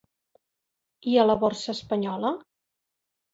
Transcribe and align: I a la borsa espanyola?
I 1.11 1.13
a 1.23 1.25
la 1.27 1.35
borsa 1.43 1.75
espanyola? 1.77 2.33